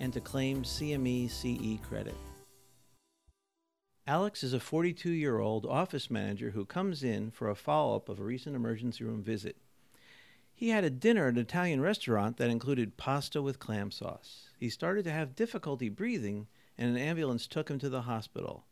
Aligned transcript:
and 0.00 0.12
to 0.12 0.20
claim 0.20 0.62
CME 0.62 1.30
CE 1.30 1.80
credit. 1.86 2.16
Alex 4.06 4.42
is 4.42 4.52
a 4.52 4.60
42 4.60 5.10
year 5.10 5.38
old 5.38 5.64
office 5.64 6.10
manager 6.10 6.50
who 6.50 6.66
comes 6.66 7.02
in 7.02 7.30
for 7.30 7.48
a 7.48 7.54
follow 7.54 7.96
up 7.96 8.08
of 8.08 8.20
a 8.20 8.24
recent 8.24 8.54
emergency 8.54 9.02
room 9.02 9.22
visit. 9.22 9.56
He 10.54 10.68
had 10.68 10.84
a 10.84 10.90
dinner 10.90 11.26
at 11.26 11.34
an 11.34 11.40
Italian 11.40 11.80
restaurant 11.80 12.36
that 12.36 12.50
included 12.50 12.96
pasta 12.96 13.42
with 13.42 13.58
clam 13.58 13.90
sauce. 13.90 14.50
He 14.58 14.68
started 14.68 15.04
to 15.04 15.10
have 15.10 15.34
difficulty 15.34 15.88
breathing, 15.88 16.46
and 16.78 16.90
an 16.90 17.02
ambulance 17.02 17.46
took 17.46 17.68
him 17.70 17.78
to 17.80 17.88
the 17.88 18.02
hospital. 18.02 18.64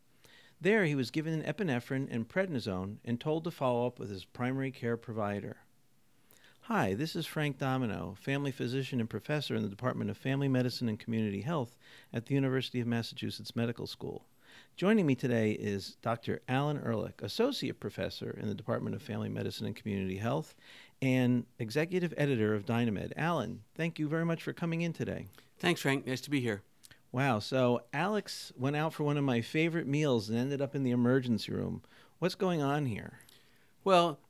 There, 0.61 0.85
he 0.85 0.95
was 0.95 1.11
given 1.11 1.33
an 1.33 1.43
epinephrine 1.43 2.07
and 2.09 2.29
prednisone 2.29 2.99
and 3.05 3.19
told 3.19 3.43
to 3.45 3.51
follow 3.51 3.87
up 3.87 3.99
with 3.99 4.11
his 4.11 4.25
primary 4.25 4.71
care 4.71 4.97
provider. 4.97 5.57
Hi, 6.67 6.95
this 6.95 7.17
is 7.17 7.27
Frank 7.27 7.59
Domino, 7.59 8.15
family 8.21 8.53
physician 8.53 9.01
and 9.01 9.11
professor 9.11 9.57
in 9.57 9.65
the 9.65 9.69
Department 9.69 10.11
of 10.11 10.17
Family 10.17 10.47
Medicine 10.47 10.89
and 10.89 10.99
Community 10.99 11.41
Health 11.41 11.77
at 12.13 12.27
the 12.27 12.35
University 12.35 12.79
of 12.79 12.87
Massachusetts 12.87 13.57
Medical 13.57 13.85
School. 13.89 14.27
Joining 14.77 15.05
me 15.05 15.17
today 15.17 15.51
is 15.51 15.97
Dr. 16.03 16.41
Alan 16.49 16.81
Ehrlich, 16.81 17.21
associate 17.21 17.81
professor 17.81 18.39
in 18.41 18.47
the 18.47 18.55
Department 18.55 18.95
of 18.95 19.03
Family 19.03 19.29
Medicine 19.29 19.67
and 19.67 19.75
Community 19.75 20.19
Health 20.19 20.55
and 21.03 21.47
executive 21.59 22.15
editor 22.17 22.55
of 22.55 22.65
Dynamed. 22.65 23.13
Alan, 23.17 23.63
thank 23.75 23.99
you 23.99 24.07
very 24.07 24.25
much 24.25 24.45
for 24.45 24.53
coming 24.53 24.83
in 24.83 24.93
today. 24.93 25.27
Thanks, 25.59 25.81
Frank. 25.81 26.07
Nice 26.07 26.21
to 26.21 26.31
be 26.31 26.41
here. 26.41 26.63
Wow. 27.11 27.41
So, 27.41 27.83
Alex 27.93 28.53
went 28.57 28.77
out 28.77 28.95
for 28.95 29.03
one 29.03 29.19
of 29.19 29.25
my 29.25 29.41
favorite 29.41 29.89
meals 29.89 30.29
and 30.29 30.39
ended 30.39 30.63
up 30.63 30.77
in 30.77 30.85
the 30.85 30.93
emergency 30.93 31.51
room. 31.53 31.83
What's 32.21 32.37
going 32.37 32.63
on 32.63 32.87
here? 32.87 33.19
Well, 33.83 34.21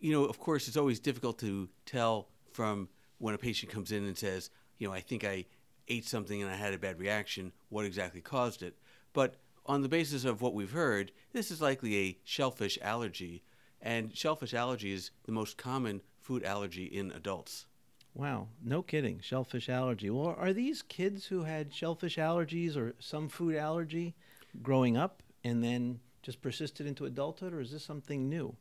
you 0.00 0.12
know, 0.12 0.24
of 0.24 0.38
course, 0.38 0.68
it's 0.68 0.76
always 0.76 1.00
difficult 1.00 1.38
to 1.40 1.68
tell 1.86 2.28
from 2.52 2.88
when 3.18 3.34
a 3.34 3.38
patient 3.38 3.72
comes 3.72 3.92
in 3.92 4.04
and 4.04 4.16
says, 4.16 4.50
you 4.78 4.86
know, 4.86 4.94
I 4.94 5.00
think 5.00 5.24
I 5.24 5.46
ate 5.88 6.06
something 6.06 6.42
and 6.42 6.50
I 6.50 6.54
had 6.54 6.74
a 6.74 6.78
bad 6.78 6.98
reaction, 6.98 7.52
what 7.68 7.84
exactly 7.84 8.20
caused 8.20 8.62
it. 8.62 8.76
But 9.12 9.36
on 9.66 9.82
the 9.82 9.88
basis 9.88 10.24
of 10.24 10.40
what 10.40 10.54
we've 10.54 10.72
heard, 10.72 11.12
this 11.32 11.50
is 11.50 11.60
likely 11.60 11.96
a 11.96 12.18
shellfish 12.24 12.78
allergy. 12.80 13.42
And 13.80 14.16
shellfish 14.16 14.54
allergy 14.54 14.92
is 14.92 15.10
the 15.24 15.32
most 15.32 15.56
common 15.56 16.00
food 16.20 16.44
allergy 16.44 16.84
in 16.84 17.10
adults. 17.12 17.66
Wow, 18.14 18.48
no 18.64 18.82
kidding. 18.82 19.20
Shellfish 19.20 19.68
allergy. 19.68 20.10
Well, 20.10 20.34
are 20.38 20.52
these 20.52 20.82
kids 20.82 21.26
who 21.26 21.44
had 21.44 21.72
shellfish 21.72 22.16
allergies 22.16 22.76
or 22.76 22.94
some 22.98 23.28
food 23.28 23.54
allergy 23.54 24.14
growing 24.62 24.96
up 24.96 25.22
and 25.44 25.62
then 25.62 26.00
just 26.22 26.42
persisted 26.42 26.86
into 26.86 27.04
adulthood, 27.04 27.52
or 27.54 27.60
is 27.60 27.70
this 27.70 27.84
something 27.84 28.28
new? 28.28 28.54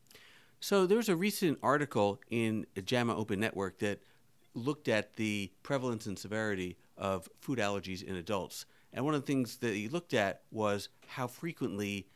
So 0.60 0.88
there 0.88 0.98
was 0.98 1.10
a 1.10 1.16
recent 1.16 1.60
article 1.62 2.20
in 2.30 2.66
JAMA 2.84 3.16
Open 3.16 3.40
Network 3.40 3.80
that 3.80 4.02
looked 4.56 4.88
at 4.88 5.16
the 5.16 5.52
prevalence 5.62 6.08
and 6.08 6.18
severity 6.18 6.78
of 6.98 7.30
food 7.40 7.60
allergies 7.60 8.04
in 8.04 8.16
adults. 8.16 8.66
And 8.92 9.06
one 9.06 9.14
of 9.14 9.22
the 9.22 9.28
things 9.28 9.58
that 9.58 9.76
he 9.76 9.88
looked 9.88 10.14
at 10.14 10.42
was 10.52 10.90
how 11.06 11.28
frequently 11.28 12.08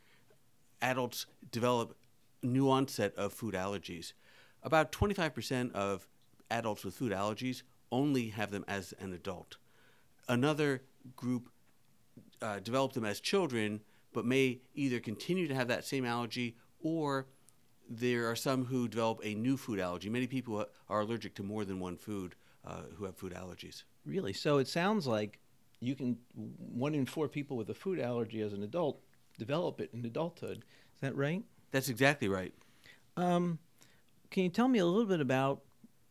adults 0.81 1.27
develop 1.51 1.95
new 2.41 2.69
onset 2.69 3.13
of 3.15 3.31
food 3.31 3.53
allergies. 3.53 4.13
About 4.63 4.91
25% 4.91 5.71
of 5.73 6.07
adults 6.49 6.83
with 6.83 6.95
food 6.95 7.11
allergies 7.11 7.61
only 7.91 8.29
have 8.29 8.49
them 8.49 8.65
as 8.67 8.93
an 8.99 9.13
adult. 9.13 9.57
Another 10.27 10.81
group 11.15 11.49
uh, 12.41 12.59
develop 12.59 12.93
them 12.93 13.05
as 13.05 13.19
children, 13.19 13.81
but 14.13 14.25
may 14.25 14.61
either 14.73 14.99
continue 14.99 15.47
to 15.47 15.55
have 15.55 15.67
that 15.67 15.85
same 15.85 16.05
allergy 16.05 16.55
or 16.81 17.27
there 17.91 18.29
are 18.29 18.35
some 18.35 18.65
who 18.65 18.87
develop 18.87 19.19
a 19.23 19.35
new 19.35 19.57
food 19.57 19.79
allergy. 19.79 20.09
Many 20.09 20.27
people 20.27 20.65
are 20.89 21.01
allergic 21.01 21.35
to 21.35 21.43
more 21.43 21.65
than 21.65 21.79
one 21.79 21.97
food 21.97 22.35
uh, 22.65 22.83
who 22.95 23.05
have 23.05 23.15
food 23.17 23.33
allergies. 23.33 23.83
Really? 24.05 24.33
So 24.33 24.57
it 24.57 24.67
sounds 24.67 25.05
like 25.05 25.39
you 25.81 25.95
can, 25.95 26.17
one 26.33 26.95
in 26.95 27.05
four 27.05 27.27
people 27.27 27.57
with 27.57 27.69
a 27.69 27.73
food 27.73 27.99
allergy 27.99 28.41
as 28.41 28.53
an 28.53 28.63
adult 28.63 29.01
develop 29.37 29.81
it 29.81 29.89
in 29.93 30.05
adulthood. 30.05 30.57
Is 30.95 31.01
that 31.01 31.15
right? 31.15 31.43
That's 31.71 31.89
exactly 31.89 32.29
right. 32.29 32.53
Um, 33.17 33.59
can 34.29 34.43
you 34.43 34.49
tell 34.49 34.67
me 34.67 34.79
a 34.79 34.85
little 34.85 35.05
bit 35.05 35.19
about 35.19 35.61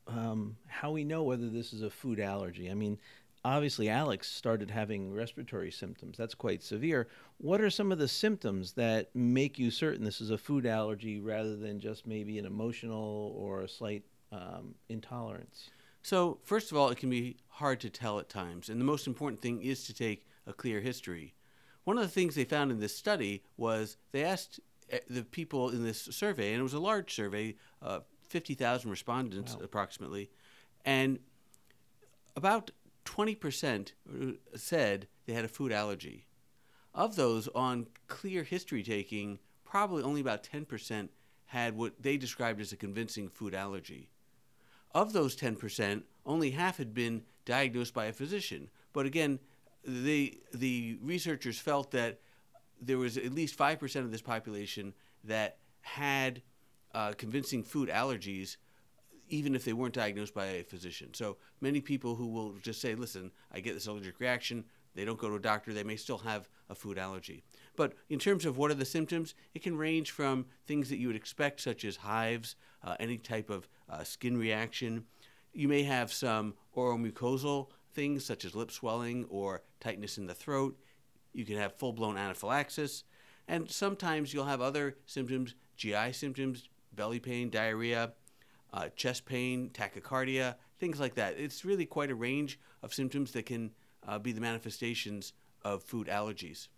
um, 0.07 0.57
how 0.67 0.91
we 0.91 1.05
know 1.05 1.23
whether 1.23 1.49
this 1.49 1.73
is 1.73 1.83
a 1.83 1.91
food 1.91 2.21
allergy? 2.21 2.71
I 2.71 2.75
mean, 2.75 2.99
obviously 3.45 3.89
Alex 3.89 4.31
started 4.31 4.71
having 4.71 5.13
respiratory 5.13 5.71
symptoms. 5.71 6.17
That's 6.19 6.35
quite 6.35 6.63
severe. 6.63 7.09
What 7.39 7.61
are 7.61 7.71
some 7.71 7.93
of 7.93 7.99
the 7.99 8.09
symptoms 8.09 8.73
that 8.75 9.15
make 9.15 9.59
you 9.59 9.71
certain 9.71 10.05
this 10.05 10.21
is 10.21 10.31
a 10.31 10.39
food 10.39 10.67
allergy 10.67 11.21
rather 11.21 11.57
than 11.57 11.81
just 11.81 12.07
maybe 12.07 12.39
an 12.39 12.47
emotional 12.47 13.35
or 13.37 13.63
a 13.63 13.69
slight 13.69 14.05
um, 14.33 14.75
intolerance? 14.89 15.71
So, 16.03 16.39
first 16.45 16.71
of 16.71 16.79
all, 16.79 16.89
it 16.89 16.99
can 16.99 17.11
be 17.11 17.37
hard 17.49 17.81
to 17.81 17.91
tell 17.91 18.19
at 18.19 18.29
times, 18.29 18.69
and 18.71 18.81
the 18.81 18.87
most 18.87 19.07
important 19.07 19.43
thing 19.43 19.63
is 19.63 19.85
to 19.85 19.95
take 19.95 20.27
a 20.47 20.53
clear 20.53 20.81
history. 20.81 21.35
One 21.85 21.99
of 21.99 22.05
the 22.05 22.11
things 22.11 22.35
they 22.35 22.45
found 22.45 22.71
in 22.71 22.81
this 22.81 22.97
study 22.97 23.43
was 23.57 23.97
they 24.13 24.25
asked 24.25 24.61
eh, 24.91 25.01
the 25.09 25.25
people 25.25 25.69
in 25.71 25.85
this 25.85 26.09
survey, 26.11 26.53
and 26.53 26.61
it 26.61 26.63
was 26.63 26.73
a 26.73 26.81
large 26.81 27.15
survey, 27.15 27.57
uh, 27.83 28.01
50,000 28.29 28.91
respondents 28.91 29.55
wow. 29.55 29.65
approximately, 29.65 30.31
and 30.87 31.19
about 32.37 32.71
20% 33.11 33.93
said 34.55 35.09
they 35.27 35.33
had 35.33 35.45
a 35.45 35.49
food 35.49 35.73
allergy. 35.73 36.27
Of 36.95 37.17
those 37.17 37.49
on 37.49 37.87
clear 38.07 38.45
history 38.45 38.83
taking, 38.83 39.39
probably 39.65 40.03
only 40.03 40.21
about 40.21 40.45
10% 40.45 41.09
had 41.47 41.77
what 41.77 42.01
they 42.01 42.17
described 42.17 42.61
as 42.61 42.73
a 42.73 42.77
convincing 42.77 43.29
food 43.29 43.55
allergy. 43.55 44.11
Of 44.95 45.13
those 45.13 45.37
10%, 45.37 46.03
only 46.25 46.53
half 46.53 46.79
had 46.79 46.95
been 46.95 47.23
diagnosed 47.45 47.95
by 47.95 48.07
a 48.07 48.13
physician. 48.13 48.71
But 48.93 49.07
again, 49.07 49.41
the, 49.85 50.41
the 50.53 50.99
researchers 51.03 51.59
felt 51.59 51.91
that 51.91 52.21
there 52.81 52.99
was 52.99 53.17
at 53.17 53.35
least 53.35 53.59
5% 53.59 53.97
of 53.97 54.13
this 54.13 54.23
population 54.23 54.95
that 55.25 55.59
had 55.81 56.43
uh, 56.95 57.13
convincing 57.17 57.63
food 57.65 57.89
allergies 57.89 58.57
even 59.31 59.55
if 59.55 59.65
they 59.65 59.73
weren't 59.73 59.95
diagnosed 59.95 60.35
by 60.35 60.47
a 60.47 60.65
physician. 60.65 61.15
So 61.15 61.37
many 61.61 61.81
people 61.81 62.17
who 62.17 62.27
will 62.27 62.55
just 62.63 62.81
say, 62.81 62.95
listen, 62.95 63.31
I 63.53 63.61
get 63.61 63.75
this 63.75 63.87
allergic 63.87 64.21
reaction, 64.21 64.65
they 64.95 65.05
don't 65.05 65.19
go 65.19 65.29
to 65.29 65.37
a 65.37 65.41
doctor, 65.41 65.73
they 65.73 65.85
may 65.85 65.97
still 65.97 66.19
have 66.19 66.49
a 66.69 66.75
food 66.75 66.99
allergy. 66.99 67.43
But 67.77 67.95
in 68.09 68.19
terms 68.19 68.45
of 68.45 68.59
what 68.59 68.71
are 68.71 68.75
the 68.75 68.85
symptoms, 68.85 69.35
it 69.55 69.63
can 69.63 69.77
range 69.77 70.11
from 70.11 70.47
things 70.67 70.89
that 70.91 70.99
you 70.99 71.07
would 71.07 71.17
expect, 71.17 71.61
such 71.61 71.85
as 71.85 71.97
hives, 71.97 72.57
uh, 72.83 72.97
any 72.99 73.17
type 73.17 73.51
of 73.51 73.69
uh, 73.89 74.03
skin 74.03 74.37
reaction. 74.37 75.05
You 75.53 75.69
may 75.69 75.85
have 75.85 76.13
some 76.13 76.55
oral 76.73 76.99
mucosal 76.99 77.69
things, 77.93 78.25
such 78.25 78.45
as 78.45 78.55
lip 78.55 78.71
swelling 78.71 79.27
or 79.29 79.63
tightness 79.81 80.19
in 80.19 80.27
the 80.27 80.35
throat. 80.35 80.79
You 81.33 81.45
can 81.45 81.57
have 81.57 81.75
full 81.77 81.93
blown 81.93 82.17
anaphylaxis. 82.17 83.05
And 83.47 83.71
sometimes 83.71 84.33
you'll 84.33 84.45
have 84.45 84.61
other 84.61 84.97
symptoms, 85.07 85.55
GI 85.77 86.13
symptoms, 86.13 86.69
belly 86.93 87.19
pain, 87.19 87.51
diarrhea, 87.51 88.13
uh, 88.73 88.89
chest 88.97 89.25
pain, 89.25 89.71
tachycardia, 89.73 90.57
things 90.79 91.01
like 91.01 91.15
that. 91.15 91.39
It's 91.39 91.65
really 91.65 91.87
quite 91.87 92.11
a 92.11 92.15
range 92.15 92.59
of 92.83 92.95
symptoms 92.95 93.33
that 93.33 93.47
can 93.47 93.71
uh, 94.07 94.19
be 94.19 94.33
the 94.33 94.41
manifestations 94.41 95.33
of 95.63 95.83
food 95.83 96.07
allergies. 96.07 96.69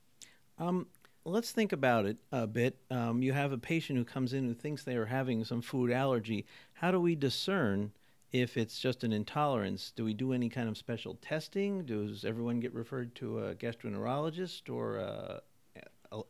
Um, 0.58 0.86
let's 1.24 1.52
think 1.52 1.72
about 1.72 2.06
it 2.06 2.16
a 2.30 2.46
bit. 2.46 2.78
Um, 2.90 3.22
you 3.22 3.32
have 3.32 3.52
a 3.52 3.58
patient 3.58 3.98
who 3.98 4.04
comes 4.04 4.32
in 4.32 4.44
who 4.44 4.54
thinks 4.54 4.82
they 4.82 4.96
are 4.96 5.06
having 5.06 5.44
some 5.44 5.62
food 5.62 5.90
allergy. 5.90 6.46
How 6.74 6.90
do 6.90 7.00
we 7.00 7.14
discern 7.14 7.92
if 8.32 8.56
it's 8.56 8.78
just 8.78 9.04
an 9.04 9.12
intolerance? 9.12 9.92
Do 9.94 10.04
we 10.04 10.14
do 10.14 10.32
any 10.32 10.48
kind 10.48 10.68
of 10.68 10.76
special 10.76 11.18
testing? 11.22 11.84
Does 11.84 12.24
everyone 12.24 12.60
get 12.60 12.74
referred 12.74 13.14
to 13.16 13.46
a 13.46 13.54
gastroenterologist 13.54 14.68
or 14.68 14.96
a 14.98 15.42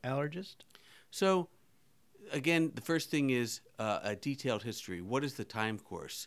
allergist? 0.04 0.56
So, 1.10 1.48
again, 2.32 2.72
the 2.74 2.80
first 2.80 3.10
thing 3.10 3.30
is 3.30 3.60
uh, 3.78 4.00
a 4.02 4.16
detailed 4.16 4.62
history. 4.62 5.00
What 5.00 5.24
is 5.24 5.34
the 5.34 5.44
time 5.44 5.78
course? 5.78 6.26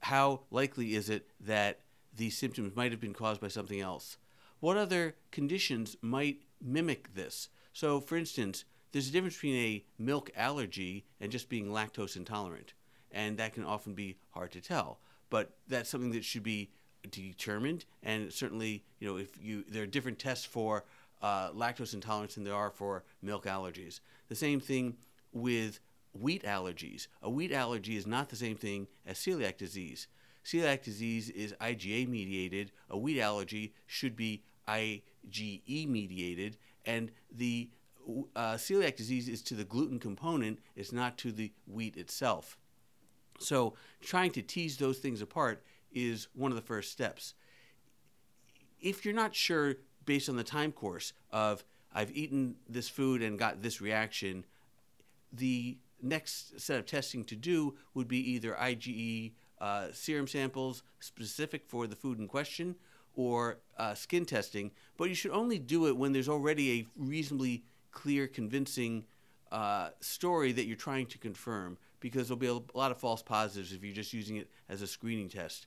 How 0.00 0.40
likely 0.50 0.94
is 0.94 1.10
it 1.10 1.28
that 1.40 1.80
these 2.14 2.36
symptoms 2.36 2.76
might 2.76 2.92
have 2.92 3.00
been 3.00 3.14
caused 3.14 3.40
by 3.40 3.48
something 3.48 3.80
else? 3.80 4.18
What 4.60 4.76
other 4.76 5.16
conditions 5.30 5.96
might 6.00 6.42
mimic 6.60 7.14
this? 7.14 7.48
So, 7.72 8.00
for 8.00 8.16
instance, 8.16 8.64
there's 8.92 9.08
a 9.08 9.12
difference 9.12 9.34
between 9.34 9.56
a 9.56 9.84
milk 9.98 10.30
allergy 10.36 11.04
and 11.20 11.32
just 11.32 11.48
being 11.48 11.66
lactose 11.66 12.16
intolerant, 12.16 12.72
and 13.10 13.36
that 13.38 13.54
can 13.54 13.64
often 13.64 13.94
be 13.94 14.16
hard 14.30 14.52
to 14.52 14.60
tell. 14.60 15.00
But 15.28 15.50
that's 15.68 15.90
something 15.90 16.12
that 16.12 16.24
should 16.24 16.42
be 16.42 16.70
determined, 17.10 17.84
and 18.02 18.32
certainly, 18.32 18.84
you 18.98 19.08
know, 19.08 19.18
if 19.18 19.30
you 19.40 19.64
there 19.68 19.82
are 19.82 19.86
different 19.86 20.18
tests 20.18 20.44
for 20.44 20.84
uh, 21.20 21.50
lactose 21.50 21.94
intolerance 21.94 22.34
than 22.34 22.44
there 22.44 22.54
are 22.54 22.70
for 22.70 23.04
milk 23.22 23.44
allergies. 23.44 24.00
The 24.28 24.34
same 24.34 24.60
thing 24.60 24.96
with 25.32 25.80
wheat 26.12 26.42
allergies. 26.44 27.08
A 27.22 27.30
wheat 27.30 27.52
allergy 27.52 27.96
is 27.96 28.06
not 28.06 28.28
the 28.28 28.36
same 28.36 28.56
thing 28.56 28.86
as 29.06 29.18
celiac 29.18 29.56
disease. 29.56 30.08
Celiac 30.44 30.82
disease 30.82 31.28
is 31.30 31.54
IgA 31.60 32.08
mediated. 32.08 32.72
A 32.88 32.96
wheat 32.96 33.20
allergy 33.20 33.74
should 33.86 34.16
be 34.16 34.42
IgE 34.68 35.88
mediated, 35.88 36.56
and 36.84 37.10
the 37.30 37.68
uh, 38.34 38.54
celiac 38.54 38.96
disease 38.96 39.28
is 39.28 39.42
to 39.42 39.54
the 39.54 39.64
gluten 39.64 39.98
component, 39.98 40.60
it's 40.74 40.92
not 40.92 41.18
to 41.18 41.32
the 41.32 41.52
wheat 41.66 41.96
itself. 41.96 42.58
So, 43.38 43.74
trying 44.00 44.30
to 44.32 44.42
tease 44.42 44.76
those 44.76 44.98
things 44.98 45.20
apart 45.20 45.62
is 45.92 46.28
one 46.34 46.50
of 46.50 46.56
the 46.56 46.62
first 46.62 46.92
steps. 46.92 47.34
If 48.80 49.04
you're 49.04 49.14
not 49.14 49.34
sure, 49.34 49.76
based 50.04 50.28
on 50.28 50.36
the 50.36 50.44
time 50.44 50.72
course 50.72 51.12
of 51.30 51.64
I've 51.92 52.14
eaten 52.16 52.56
this 52.68 52.88
food 52.88 53.22
and 53.22 53.38
got 53.38 53.62
this 53.62 53.80
reaction, 53.80 54.44
the 55.36 55.78
next 56.02 56.60
set 56.60 56.78
of 56.78 56.86
testing 56.86 57.24
to 57.24 57.36
do 57.36 57.74
would 57.94 58.08
be 58.08 58.18
either 58.32 58.52
IgE 58.54 59.32
uh, 59.60 59.88
serum 59.92 60.26
samples 60.26 60.82
specific 61.00 61.64
for 61.66 61.86
the 61.86 61.96
food 61.96 62.18
in 62.18 62.28
question 62.28 62.76
or 63.14 63.58
uh, 63.78 63.94
skin 63.94 64.26
testing, 64.26 64.70
but 64.98 65.08
you 65.08 65.14
should 65.14 65.30
only 65.30 65.58
do 65.58 65.86
it 65.86 65.96
when 65.96 66.12
there's 66.12 66.28
already 66.28 66.80
a 66.80 66.86
reasonably 66.96 67.64
clear, 67.90 68.26
convincing 68.26 69.06
uh, 69.50 69.88
story 70.00 70.52
that 70.52 70.66
you're 70.66 70.76
trying 70.76 71.06
to 71.06 71.18
confirm 71.18 71.78
because 72.00 72.28
there'll 72.28 72.38
be 72.38 72.46
a 72.46 72.78
lot 72.78 72.90
of 72.90 72.98
false 72.98 73.22
positives 73.22 73.72
if 73.72 73.82
you're 73.82 73.94
just 73.94 74.12
using 74.12 74.36
it 74.36 74.50
as 74.68 74.82
a 74.82 74.86
screening 74.86 75.28
test. 75.28 75.66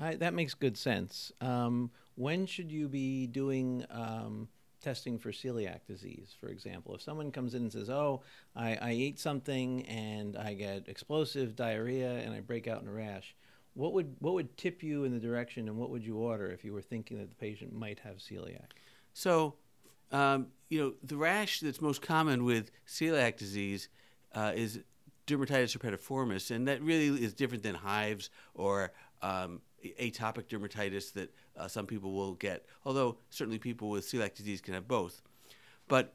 I, 0.00 0.14
that 0.16 0.32
makes 0.32 0.54
good 0.54 0.78
sense. 0.78 1.32
Um, 1.40 1.90
when 2.14 2.46
should 2.46 2.70
you 2.70 2.88
be 2.88 3.26
doing 3.26 3.84
um, 3.90 4.48
testing 4.80 5.18
for 5.18 5.30
celiac 5.30 5.86
disease, 5.86 6.34
for 6.40 6.48
example? 6.48 6.94
If 6.94 7.02
someone 7.02 7.30
comes 7.30 7.54
in 7.54 7.62
and 7.62 7.72
says, 7.72 7.90
Oh, 7.90 8.22
I, 8.56 8.76
I 8.80 8.90
ate 8.90 9.18
something 9.18 9.86
and 9.86 10.36
I 10.36 10.54
get 10.54 10.88
explosive 10.88 11.56
diarrhea 11.56 12.18
and 12.18 12.34
I 12.34 12.40
break 12.40 12.66
out 12.66 12.82
in 12.82 12.88
a 12.88 12.92
rash, 12.92 13.34
what 13.74 13.92
would, 13.92 14.16
what 14.18 14.34
would 14.34 14.56
tip 14.56 14.82
you 14.82 15.04
in 15.04 15.12
the 15.12 15.20
direction 15.20 15.68
and 15.68 15.76
what 15.76 15.90
would 15.90 16.04
you 16.04 16.16
order 16.16 16.50
if 16.50 16.64
you 16.64 16.72
were 16.72 16.82
thinking 16.82 17.18
that 17.18 17.30
the 17.30 17.36
patient 17.36 17.72
might 17.72 18.00
have 18.00 18.16
celiac? 18.16 18.70
So, 19.12 19.54
um, 20.12 20.48
you 20.68 20.80
know, 20.80 20.94
the 21.02 21.16
rash 21.16 21.60
that's 21.60 21.80
most 21.80 22.02
common 22.02 22.44
with 22.44 22.70
celiac 22.86 23.36
disease 23.36 23.88
uh, 24.34 24.52
is 24.54 24.80
dermatitis 25.26 25.76
herpetiformis, 25.78 26.50
and 26.50 26.66
that 26.68 26.82
really 26.82 27.22
is 27.22 27.32
different 27.32 27.62
than 27.62 27.74
hives 27.74 28.30
or 28.54 28.92
um, 29.22 29.60
atopic 30.00 30.44
dermatitis 30.44 31.12
that 31.14 31.32
uh, 31.56 31.68
some 31.68 31.86
people 31.86 32.12
will 32.12 32.34
get, 32.34 32.66
although 32.84 33.16
certainly 33.30 33.58
people 33.58 33.90
with 33.90 34.04
celiac 34.04 34.34
disease 34.34 34.60
can 34.60 34.74
have 34.74 34.86
both. 34.88 35.22
But 35.88 36.14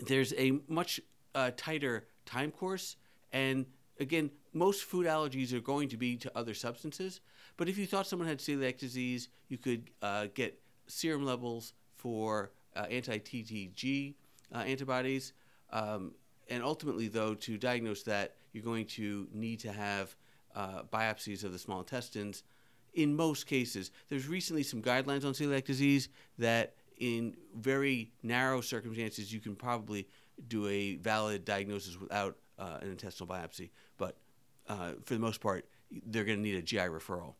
there's 0.00 0.32
a 0.34 0.60
much 0.68 1.00
uh, 1.34 1.50
tighter 1.56 2.06
time 2.26 2.50
course, 2.50 2.96
and 3.32 3.66
again, 4.00 4.30
most 4.52 4.84
food 4.84 5.06
allergies 5.06 5.52
are 5.52 5.60
going 5.60 5.88
to 5.88 5.96
be 5.96 6.16
to 6.16 6.32
other 6.36 6.54
substances. 6.54 7.20
But 7.56 7.68
if 7.68 7.78
you 7.78 7.86
thought 7.86 8.06
someone 8.06 8.28
had 8.28 8.38
celiac 8.38 8.78
disease, 8.78 9.28
you 9.48 9.58
could 9.58 9.90
uh, 10.02 10.26
get 10.34 10.58
serum 10.86 11.24
levels 11.24 11.74
for 11.96 12.52
uh, 12.74 12.86
anti-TTG 12.90 14.14
uh, 14.54 14.58
antibodies. 14.58 15.32
Um, 15.70 16.12
and 16.48 16.62
ultimately, 16.62 17.08
though, 17.08 17.34
to 17.34 17.56
diagnose 17.56 18.02
that, 18.04 18.36
you're 18.52 18.64
going 18.64 18.86
to 18.86 19.26
need 19.32 19.60
to 19.60 19.72
have 19.72 20.14
uh, 20.54 20.82
biopsies 20.92 21.44
of 21.44 21.52
the 21.52 21.58
small 21.58 21.80
intestines. 21.80 22.42
In 22.94 23.16
most 23.16 23.46
cases, 23.46 23.90
there's 24.08 24.28
recently 24.28 24.62
some 24.62 24.82
guidelines 24.82 25.24
on 25.24 25.32
celiac 25.32 25.64
disease 25.64 26.08
that, 26.38 26.74
in 26.98 27.34
very 27.56 28.12
narrow 28.22 28.60
circumstances, 28.60 29.32
you 29.32 29.40
can 29.40 29.56
probably 29.56 30.08
do 30.48 30.66
a 30.66 30.96
valid 30.96 31.44
diagnosis 31.44 31.98
without 31.98 32.36
uh, 32.58 32.78
an 32.80 32.88
intestinal 32.88 33.32
biopsy. 33.32 33.70
But 33.96 34.16
uh, 34.68 34.92
for 35.04 35.14
the 35.14 35.20
most 35.20 35.40
part, 35.40 35.66
they're 36.06 36.24
going 36.24 36.38
to 36.38 36.42
need 36.42 36.56
a 36.56 36.62
GI 36.62 36.78
referral. 36.78 37.34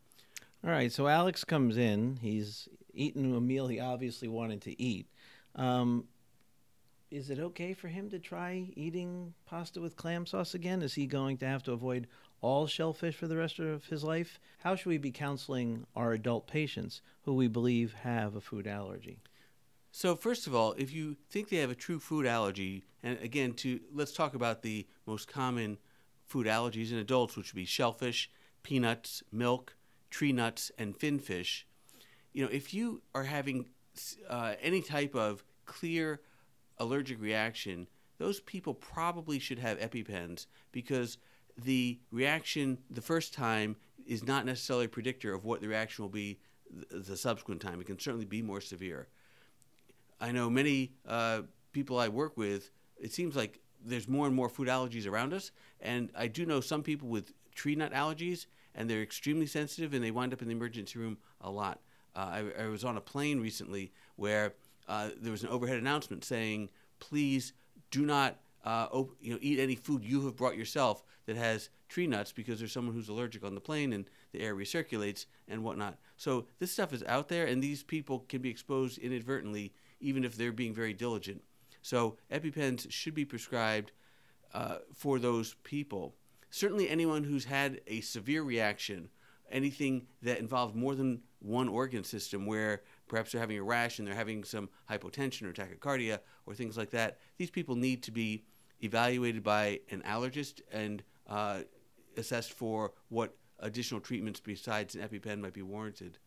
All 0.64 0.70
right, 0.70 0.92
so 0.92 1.08
Alex 1.08 1.44
comes 1.44 1.76
in. 1.76 2.18
He's 2.22 2.68
eaten 2.94 3.34
a 3.34 3.40
meal 3.40 3.66
he 3.66 3.80
obviously 3.80 4.28
wanted 4.28 4.60
to 4.62 4.80
eat. 4.80 5.06
Um, 5.56 6.04
is 7.10 7.30
it 7.30 7.38
okay 7.38 7.74
for 7.74 7.88
him 7.88 8.08
to 8.10 8.18
try 8.18 8.70
eating 8.74 9.34
pasta 9.44 9.80
with 9.80 9.96
clam 9.96 10.24
sauce 10.24 10.54
again? 10.54 10.80
Is 10.80 10.94
he 10.94 11.06
going 11.06 11.36
to 11.38 11.46
have 11.46 11.62
to 11.64 11.72
avoid 11.72 12.06
all 12.42 12.66
shellfish 12.66 13.16
for 13.16 13.26
the 13.26 13.36
rest 13.36 13.58
of 13.58 13.86
his 13.86 14.04
life? 14.04 14.38
How 14.58 14.76
should 14.76 14.90
we 14.90 14.98
be 14.98 15.10
counseling 15.10 15.86
our 15.96 16.12
adult 16.12 16.46
patients 16.46 17.00
who 17.22 17.34
we 17.34 17.48
believe 17.48 17.94
have 17.94 18.36
a 18.36 18.40
food 18.40 18.66
allergy? 18.66 19.20
So 19.90 20.16
first 20.16 20.46
of 20.46 20.54
all, 20.54 20.74
if 20.76 20.92
you 20.92 21.16
think 21.30 21.48
they 21.48 21.58
have 21.58 21.70
a 21.70 21.74
true 21.74 21.98
food 21.98 22.26
allergy, 22.26 22.84
and 23.02 23.18
again, 23.20 23.54
to 23.54 23.80
let's 23.92 24.12
talk 24.12 24.34
about 24.34 24.62
the 24.62 24.86
most 25.06 25.28
common 25.28 25.78
food 26.26 26.46
allergies 26.46 26.92
in 26.92 26.98
adults, 26.98 27.36
which 27.36 27.52
would 27.52 27.58
be 27.58 27.64
shellfish, 27.64 28.30
peanuts, 28.62 29.22
milk, 29.30 29.76
tree 30.10 30.32
nuts, 30.32 30.70
and 30.78 30.96
finfish. 30.96 31.66
You 32.32 32.44
know, 32.44 32.50
if 32.50 32.72
you 32.72 33.02
are 33.14 33.24
having 33.24 33.66
uh, 34.28 34.54
any 34.60 34.80
type 34.80 35.14
of 35.14 35.44
clear 35.66 36.20
allergic 36.78 37.20
reaction, 37.20 37.86
those 38.18 38.40
people 38.40 38.72
probably 38.72 39.38
should 39.38 39.58
have 39.58 39.78
EpiPens 39.78 40.46
because 40.70 41.18
the 41.64 41.98
reaction 42.10 42.78
the 42.90 43.00
first 43.00 43.34
time 43.34 43.76
is 44.06 44.24
not 44.24 44.44
necessarily 44.44 44.86
a 44.86 44.88
predictor 44.88 45.32
of 45.34 45.44
what 45.44 45.60
the 45.60 45.68
reaction 45.68 46.02
will 46.02 46.10
be 46.10 46.38
the 46.90 47.16
subsequent 47.16 47.60
time. 47.60 47.80
It 47.80 47.86
can 47.86 47.98
certainly 47.98 48.24
be 48.24 48.42
more 48.42 48.60
severe. 48.60 49.08
I 50.20 50.32
know 50.32 50.48
many 50.48 50.92
uh, 51.06 51.42
people 51.72 51.98
I 51.98 52.08
work 52.08 52.36
with, 52.36 52.70
it 52.96 53.12
seems 53.12 53.36
like 53.36 53.60
there's 53.84 54.08
more 54.08 54.26
and 54.26 54.34
more 54.34 54.48
food 54.48 54.68
allergies 54.68 55.06
around 55.08 55.34
us. 55.34 55.50
And 55.80 56.10
I 56.16 56.28
do 56.28 56.46
know 56.46 56.60
some 56.60 56.82
people 56.82 57.08
with 57.08 57.32
tree 57.54 57.74
nut 57.74 57.92
allergies, 57.92 58.46
and 58.74 58.88
they're 58.88 59.02
extremely 59.02 59.46
sensitive 59.46 59.92
and 59.92 60.02
they 60.02 60.10
wind 60.10 60.32
up 60.32 60.40
in 60.40 60.48
the 60.48 60.54
emergency 60.54 60.98
room 60.98 61.18
a 61.40 61.50
lot. 61.50 61.80
Uh, 62.14 62.42
I, 62.58 62.64
I, 62.64 62.66
was 62.66 62.84
on 62.84 62.96
a 62.96 63.00
plane 63.00 63.40
recently 63.40 63.90
where 64.16 64.52
uh, 64.86 65.10
there 65.20 65.32
was 65.32 65.42
an 65.42 65.48
overhead 65.48 65.78
announcement 65.78 66.24
saying, 66.24 66.68
please 67.00 67.54
do 67.90 68.04
not 68.04 68.36
uh, 68.64 68.88
op- 68.92 69.16
you 69.20 69.32
know, 69.32 69.38
eat 69.40 69.58
any 69.58 69.74
food 69.74 70.04
you 70.04 70.24
have 70.24 70.36
brought 70.36 70.56
yourself 70.56 71.02
that 71.26 71.36
has 71.36 71.70
tree 71.88 72.06
nuts 72.06 72.32
because 72.32 72.58
there's 72.58 72.72
someone 72.72 72.94
who's 72.94 73.08
allergic 73.08 73.44
on 73.44 73.54
the 73.54 73.60
plane 73.60 73.92
and 73.92 74.06
the 74.32 74.40
air 74.40 74.54
recirculates 74.54 75.26
and 75.48 75.62
whatnot. 75.62 75.98
So 76.16 76.46
this 76.58 76.72
stuff 76.72 76.92
is 76.92 77.02
out 77.04 77.28
there, 77.28 77.46
and 77.46 77.62
these 77.62 77.82
people 77.82 78.20
can 78.28 78.40
be 78.40 78.50
exposed 78.50 78.98
inadvertently, 78.98 79.72
even 80.00 80.24
if 80.24 80.36
they're 80.36 80.52
being 80.52 80.74
very 80.74 80.92
diligent. 80.92 81.42
So 81.82 82.16
EpiPens 82.30 82.90
should 82.90 83.14
be 83.14 83.24
prescribed 83.24 83.92
uh, 84.54 84.76
for 84.94 85.18
those 85.18 85.54
people. 85.64 86.14
Certainly, 86.50 86.88
anyone 86.88 87.24
who's 87.24 87.46
had 87.46 87.80
a 87.86 88.00
severe 88.02 88.42
reaction, 88.42 89.08
anything 89.50 90.06
that 90.22 90.38
involves 90.38 90.74
more 90.74 90.94
than 90.94 91.22
one 91.40 91.68
organ 91.68 92.04
system, 92.04 92.46
where 92.46 92.82
perhaps 93.08 93.32
they're 93.32 93.40
having 93.40 93.58
a 93.58 93.62
rash 93.62 93.98
and 93.98 94.06
they're 94.06 94.14
having 94.14 94.44
some 94.44 94.68
hypotension 94.90 95.42
or 95.42 95.52
tachycardia 95.52 96.20
or 96.46 96.54
things 96.54 96.76
like 96.76 96.90
that, 96.90 97.18
these 97.38 97.50
people 97.50 97.74
need 97.74 98.02
to 98.02 98.10
be 98.10 98.44
evaluated 98.82 99.42
by 99.42 99.80
an 99.90 100.02
allergist 100.06 100.60
and 100.72 101.02
uh, 101.28 101.60
assessed 102.16 102.52
for 102.52 102.92
what 103.08 103.34
additional 103.60 104.00
treatments 104.00 104.40
besides 104.40 104.94
an 104.94 105.08
EpiPen 105.08 105.40
might 105.40 105.54
be 105.54 105.62
warranted. 105.62 106.18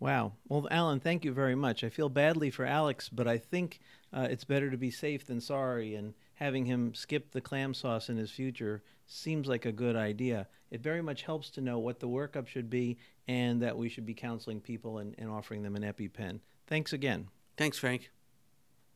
Wow. 0.00 0.32
Well, 0.48 0.68
Alan, 0.70 1.00
thank 1.00 1.24
you 1.24 1.32
very 1.32 1.56
much. 1.56 1.82
I 1.82 1.88
feel 1.88 2.08
badly 2.08 2.50
for 2.50 2.64
Alex, 2.64 3.08
but 3.08 3.26
I 3.26 3.36
think 3.36 3.80
uh, 4.12 4.28
it's 4.30 4.44
better 4.44 4.70
to 4.70 4.76
be 4.76 4.90
safe 4.90 5.26
than 5.26 5.40
sorry, 5.40 5.96
and 5.96 6.14
having 6.34 6.66
him 6.66 6.94
skip 6.94 7.32
the 7.32 7.40
clam 7.40 7.74
sauce 7.74 8.08
in 8.08 8.16
his 8.16 8.30
future 8.30 8.82
seems 9.06 9.48
like 9.48 9.66
a 9.66 9.72
good 9.72 9.96
idea. 9.96 10.46
It 10.70 10.82
very 10.82 11.02
much 11.02 11.22
helps 11.22 11.50
to 11.50 11.60
know 11.60 11.78
what 11.78 11.98
the 11.98 12.08
workup 12.08 12.46
should 12.46 12.70
be 12.70 12.98
and 13.26 13.60
that 13.62 13.76
we 13.76 13.88
should 13.88 14.06
be 14.06 14.14
counseling 14.14 14.60
people 14.60 14.98
and, 14.98 15.14
and 15.18 15.28
offering 15.28 15.62
them 15.62 15.74
an 15.74 15.82
EpiPen. 15.82 16.40
Thanks 16.66 16.92
again. 16.92 17.28
Thanks, 17.56 17.78
Frank. 17.78 18.10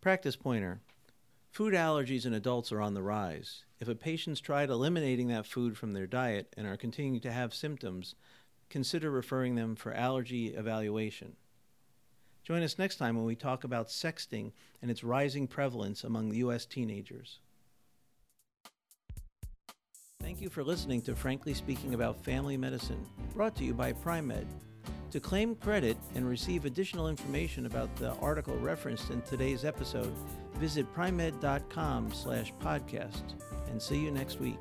Practice 0.01 0.37
pointer. 0.37 0.81
Food 1.53 1.75
allergies 1.75 2.25
in 2.25 2.33
adults 2.33 2.73
are 2.73 2.81
on 2.81 2.95
the 2.95 3.03
rise. 3.03 3.65
If 3.79 3.87
a 3.87 3.95
patient's 3.95 4.41
tried 4.41 4.71
eliminating 4.71 5.29
that 5.29 5.45
food 5.45 5.77
from 5.77 5.93
their 5.93 6.07
diet 6.07 6.51
and 6.57 6.67
are 6.67 6.79
continuing 6.79 7.21
to 7.21 7.31
have 7.31 7.53
symptoms, 7.53 8.15
consider 8.71 9.11
referring 9.11 9.55
them 9.55 9.77
for 9.77 9.93
allergy 9.93 10.55
evaluation. 10.55 11.37
Join 12.43 12.63
us 12.63 12.79
next 12.79 12.97
time 12.97 13.17
when 13.17 13.27
we 13.27 13.37
talk 13.37 13.65
about 13.65 13.89
sexting 13.89 14.53
and 14.81 14.91
its 14.91 15.05
rising 15.05 15.47
prevalence 15.47 16.05
among 16.05 16.33
U.S. 16.33 16.65
teenagers. 16.65 17.41
Thank 20.23 20.41
you 20.41 20.49
for 20.49 20.65
listening 20.65 21.03
to 21.03 21.15
Frankly 21.15 21.53
Speaking 21.53 21.93
About 21.93 22.25
Family 22.25 22.57
Medicine, 22.57 23.05
brought 23.35 23.55
to 23.57 23.65
you 23.65 23.75
by 23.75 23.93
Pri-Med. 23.93 24.47
To 25.11 25.21
claim 25.21 25.55
credit 25.57 25.99
and 26.15 26.27
receive 26.27 26.65
additional 26.65 27.09
information 27.09 27.67
about 27.67 27.95
the 27.97 28.15
article 28.15 28.57
referenced 28.57 29.11
in 29.11 29.21
today's 29.21 29.67
episode, 29.67 30.15
visit 30.63 30.87
pri-med.com 30.95 32.13
slash 32.13 32.53
podcast 32.63 33.35
and 33.69 33.83
see 33.83 33.99
you 33.99 34.13
next 34.13 34.39
week. 34.39 34.61